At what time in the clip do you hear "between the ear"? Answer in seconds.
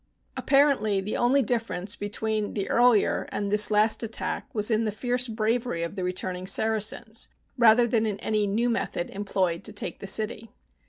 1.95-2.83